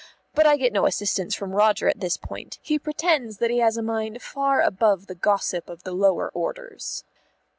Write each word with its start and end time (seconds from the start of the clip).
But 0.33 0.47
I 0.47 0.57
get 0.57 0.73
no 0.73 0.87
assistance 0.87 1.35
from 1.35 1.51
Roger 1.51 1.87
at 1.87 1.99
this 1.99 2.17
point; 2.17 2.57
he 2.63 2.79
pretends 2.79 3.37
that 3.37 3.51
he 3.51 3.59
has 3.59 3.77
a 3.77 3.83
mind 3.83 4.23
far 4.23 4.59
above 4.63 5.05
the 5.05 5.13
gossip 5.13 5.69
of 5.69 5.83
the 5.83 5.91
lower 5.93 6.29
orders. 6.33 7.03